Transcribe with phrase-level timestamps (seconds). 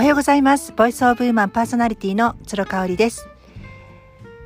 [0.00, 0.72] おはようございます。
[0.74, 3.28] Voice of Woman パーソナリティの鶴香織です。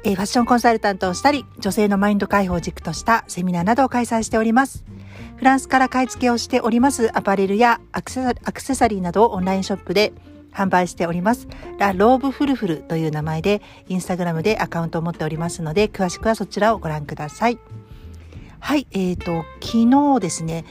[0.02, 4.84] えファッションコンサルタントをしたり、女性のマインド解放を軸としたセミナーなどを開催しております。
[5.36, 10.12] フランスから買い付けをしておりますアパレルやアクセサアクセサリーなどをオンラインショップで
[10.52, 11.46] 販売しております。
[11.78, 17.60] ラ・ローブフルフルという名前でインスタグラムでアカウントを持っておりますので、詳しくはそちらをご覧ください。
[18.58, 20.64] はい、えーと、昨日ですね、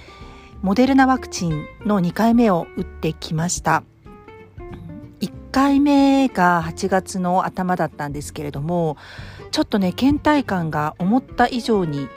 [0.61, 3.83] モデルナワクチンの2回目を打ってきました。
[5.53, 8.97] 1回目が8月の頭だったんですけれども
[9.51, 12.07] ちょっとね倦怠感が思った以上に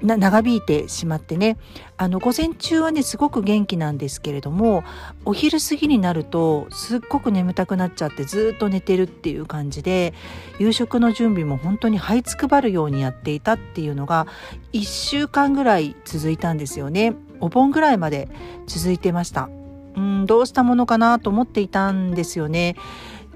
[0.00, 1.58] 長引いてしまってね
[1.98, 4.84] あの午前中はねすごく元気なんですけれども
[5.26, 10.14] お昼過ぎになるとすっごく眠たくなっちゃってずっと寝てるっていう感じで
[10.58, 14.26] 夕食の準備も本当に這いつくばるようにやっていたっていうのが
[14.72, 17.14] 1週間ぐらい続いたんですよね。
[17.40, 18.30] お盆ぐらいまで
[18.66, 19.50] 続いてました。
[19.96, 22.76] うんどうしたものかなと思っていたんですよね。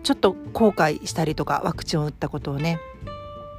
[0.02, 2.78] ちょっと後悔したりとかワクチンを打ったことをね。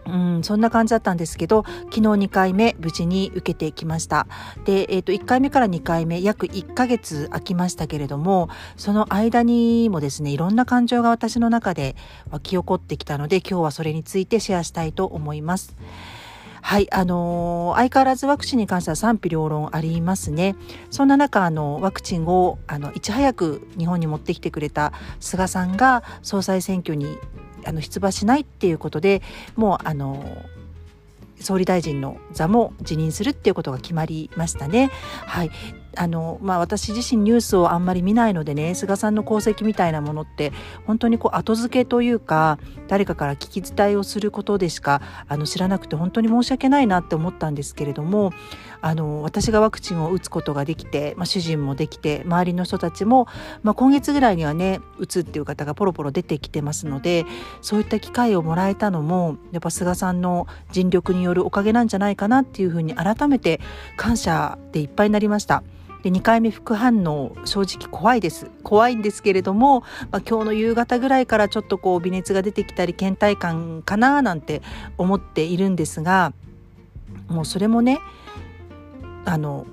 [0.08, 4.28] うん、そんな感じだったんですけど昨日2回目無事に受けてきました。
[4.66, 11.96] で、えー、と1回目から2回目約1ヶ月空きましたけれどもその間にもですねいろんな感情が私の中で
[12.32, 15.76] 湧き起こってきたので今日はそれについてシェアしたいと思います。
[16.68, 20.58] はい、あのー相変わらずワクチンに関しては賛否両論ありますね。
[20.90, 27.18] そんな中、あの、ワクチンを、あの、いち早く日本に持ってきてくれた菅さんが総裁選挙に、
[27.66, 29.22] あの、出馬しないっていうことで
[29.56, 30.22] もう、あの
[31.40, 34.92] 総理大臣の座も辞任するっていうことが決まりましたね。
[35.26, 35.52] はい。
[35.98, 40.54] あの、まあ私自身ニュースをあんまり見ないのでね、菅さんの功績みたいなものって
[40.86, 48.32] 本当にこう後付けというか、誰かから聞き伝えをすることでしかあの知らなくて本当に申し訳ないなって思ったんですけれども、
[48.82, 53.28] あの私がワクチンを打つことができて、まあ、主人もできて周りの人たちも、
[53.64, 57.26] まあ、今月ぐらいにはね打つっていう方がポロポロ出てきてますので
[57.62, 63.60] そういった機会をもらえたのもやっぱ菅さんの尽力によるおかげなんじゃないかなっていうふうに改めて
[63.96, 65.64] 感謝でいっぱいになりました。
[66.04, 68.50] で2回目副反応正直怖いです。
[68.64, 69.82] 怖いんですけれども、
[70.12, 74.62] まあ、今日の夕方ぐらいからちょっとこう微熱が出てきたり倦怠感かななんて
[74.98, 76.34] 思っているんですが
[77.28, 78.00] もうそれもね
[79.26, 79.66] あの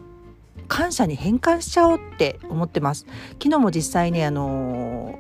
[0.67, 3.07] 感謝に変換しちゃおうって思ってます。
[3.34, 5.19] 昨日も実際ねあの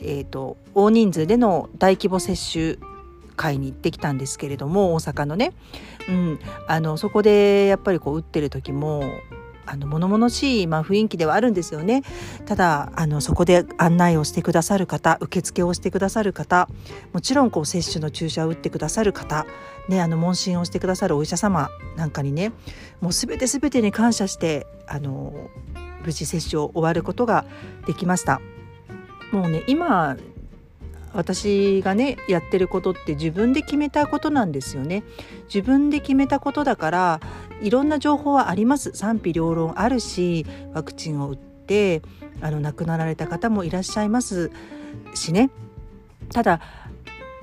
[0.00, 2.76] えーと大人数での大規模接種
[3.36, 5.52] 会に行ってきたんですけれども大阪のね、
[6.08, 9.04] うん、あのそこでやっぱりこう打ってる時も
[9.66, 12.02] あの物々しい、まあ、雰囲気ではあるんですよね
[12.46, 16.68] ただあのそこで案内をしてくださる方受付をしてくださる方
[17.12, 19.46] もちろんこう接種の注射を打ってくださる方、
[19.88, 22.52] ね、あの問診をしてくださるお医者様なんかにね
[23.00, 25.34] もう全て全てに感謝してあの
[26.04, 27.44] 無事接種を終わることが
[27.86, 28.40] できました。
[29.32, 30.16] もうね今
[31.16, 35.02] 私がねやってることって自分で決めたことなんですよね。
[35.52, 37.20] 自分で決めたことだから
[37.62, 38.92] いろんな情報はあります。
[38.92, 42.02] 賛否両論あるしワクチンを打って
[42.40, 44.50] あの亡くなられた方もいらっしゃいます。
[45.14, 45.50] しね。
[46.32, 46.60] ただ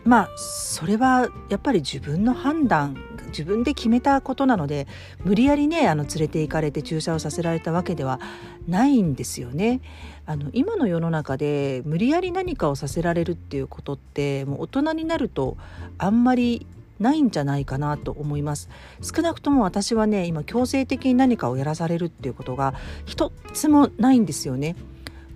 [0.05, 2.95] まあそれはやっぱり自分の判断
[3.33, 4.87] 自分で決めたことなので
[5.25, 8.21] 無理やりねあの連れて行かれて注射をさせられたわけでは
[8.67, 9.81] ないんですよね。
[10.25, 15.57] あの今の世の中で無理やり何かをさせられるっていうことってもう大人になると
[15.97, 16.65] あんまり
[16.99, 18.69] ないんじゃないかなと思います
[19.01, 22.73] 少なくとも私はね今強制的に何かをやらされるっていうことが
[23.05, 24.77] 一つもないんですよね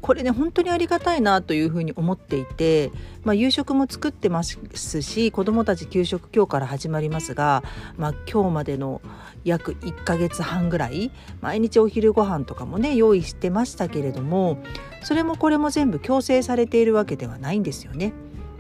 [0.07, 2.93] これね本当にありがたいなというふうに思っていて、
[3.25, 7.61] まあ、夕食も作ってますし子どもたち給食今日から始まりますが、
[7.97, 9.01] まあ、今日までの
[9.43, 14.59] 約1ヶ月半ぐらい毎日お昼ご飯とかもね用意してましたけれども
[15.03, 18.13] それもこれも全部強制されているわけではないんですよね。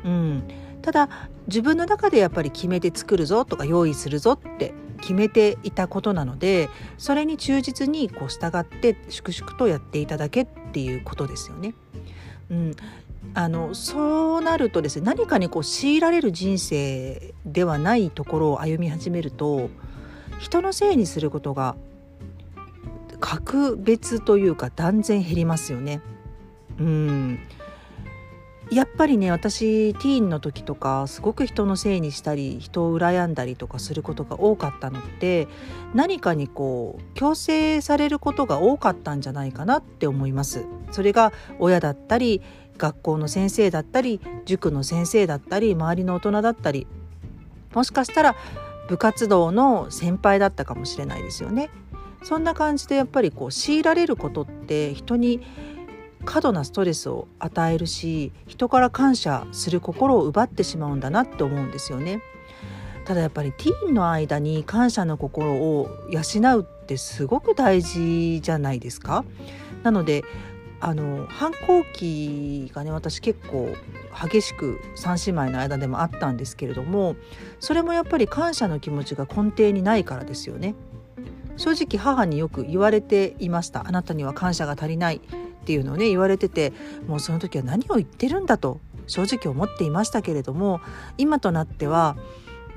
[0.03, 0.43] うん、
[0.81, 1.07] ただ
[1.47, 11.73] 自分の中でやっぱり決めて作るぞとか用意するぞって決めていたことなのでそれに忠実にこう従って粛々とやっていただけっていうことですよね。
[12.49, 12.75] うん、
[13.33, 19.69] あのそうなるとですね何かにこう強いられる人生ではないところを歩み始めると
[20.39, 21.75] 人のせいにすることが
[23.19, 26.01] 格別というか断然減りますよね。
[26.79, 27.39] うん
[28.69, 35.47] やっぱりね私ティーンの時とかすごく人のせいにしたり人を羨んだりとかすることが多かったのって
[35.93, 40.65] 何かにこう強制されることが多かったんじゃないかなって思います。
[40.91, 42.41] それが親だったり
[42.77, 46.87] 学校の先生だったり塾の先生だったり周りの大人だったり
[47.73, 48.35] もしかしたら
[48.87, 51.69] 部活動の先輩だったかもしれないですよね。
[52.23, 55.41] そんな感じでやっぱりこう強いられることって人に
[56.27, 62.21] 過度なストレスを与えるし人から感謝する心を奪ってしまうんだなって思うんですよね。
[63.05, 66.21] ただやっぱりティーンの間に感謝の心を養
[66.57, 69.23] うってすごく大事じゃないですか。
[69.83, 70.25] なので
[70.81, 73.73] あの反抗期がね私結構
[74.29, 77.15] 激しく3姉妹の間でもあったんですけれども
[77.61, 80.75] それもやっぱり感謝の気持ちが根底にないからですよね。
[81.55, 85.21] 正直母によく言われていましたあなたには感謝が足りない
[85.67, 86.71] っていうのをね言われてて
[87.07, 90.79] もうその時は何を言ってるんだと正直思っていましたけれども
[91.17, 92.15] 今となっては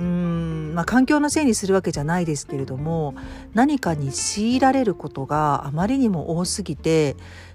[0.01, 3.15] うーんまあ環境のせいにするわけじゃないですけれども
[3.55, 7.15] 何かに強いられることがあまりにも多すぎて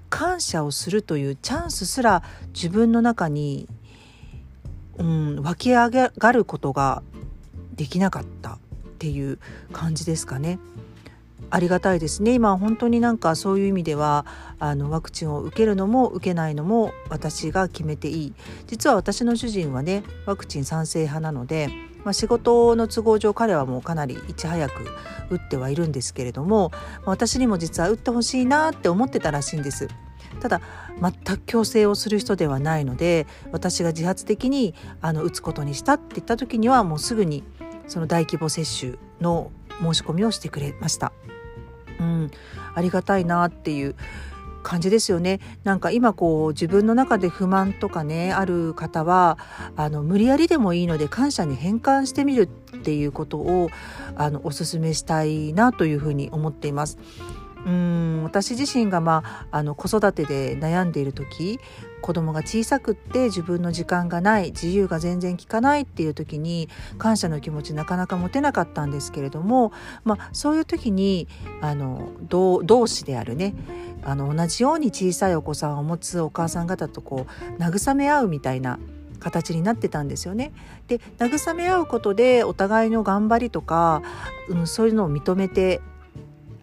[0.09, 2.23] 感謝をするというチャンスすら
[2.53, 3.67] 自分の中に、
[4.97, 7.03] うん、湧き上がることが
[7.75, 8.57] できなかったっ
[8.99, 9.37] ていう
[9.73, 10.59] 感じですかね。
[11.55, 14.25] ありがたいですね今本当になんかそういう意味では
[14.59, 18.33] あのワクチンを受けるのも受けないのも私が決めていい
[18.67, 21.69] 実は私の主人はねワクチン賛成派なので、
[22.03, 24.85] まあ、仕事の都合上彼はもうかなりいち早く
[25.29, 26.73] 打ってはいるんですけれども
[27.05, 29.87] 私にも実は打ってほしいなって思ってたらしいんです。
[30.41, 30.59] ただ
[31.01, 37.45] 全く強制をする人ではないので私が自発的にあの打つことにしたって言った時にはもうすぐに
[37.87, 41.13] その大規模接種の申し込みをしてくれました。
[41.99, 42.31] うん、
[42.73, 43.95] ありがたいなっていう
[44.65, 49.37] 感じですよねなんか今こう自分の中で不満とかねある方は
[49.75, 53.69] あの無理やりでもいいので感謝に変換してみるっていうことを
[54.15, 56.97] あのお勧めしたいなというふうに思っています。
[57.65, 61.59] うん私自身が、まあ、あの子育てで悩んでいる時
[62.01, 66.69] 子供が小さくって自分の時間がない自由が全然効かないっていう時に
[66.99, 69.71] 感謝の気持ちなかなか持てなかったんですけれども、
[70.03, 71.27] まあ、そういう時に
[71.61, 73.55] あの同志であるね
[74.03, 77.25] あの同じように小さいお子さんを持つお母さん方とこ
[77.57, 78.77] う慰め合うみたいな
[79.19, 80.51] 形になってたんですよね。
[80.87, 84.03] で慰め合うことでお互いの頑張りとか、
[84.49, 85.81] うん、そういうのを認めて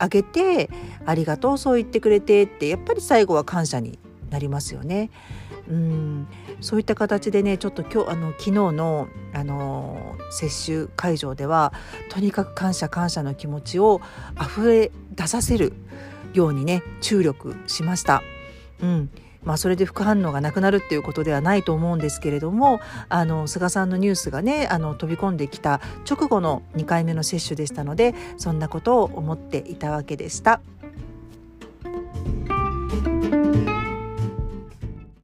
[0.03, 0.69] あげて
[1.07, 4.01] ありがとうそう言ってくれてってやっぱり最後は感謝に
[4.31, 5.11] なりますよね。
[5.69, 6.27] うん
[6.61, 11.73] そういった形でねちょっと今日あの昨日のあの接種会場では
[12.09, 14.01] とにかく感謝感謝の気持ちを
[14.41, 15.73] 溢れ出させる
[16.35, 18.23] ようにね注力しました。
[18.83, 19.11] うん
[19.45, 30.61] まあ、それで副反応がなくなるっていうことではないと思うんですけれどもあの菅さんのニュースがねあの飛び込んできた直後の2回目の接種でしたのでそんなことを思っていたわけでした。